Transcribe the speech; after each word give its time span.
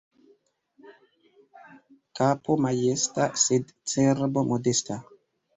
Kapo 2.19 2.57
majesta, 2.63 3.29
sed 3.45 3.75
cerbo 3.95 4.49
modesta. 4.53 5.03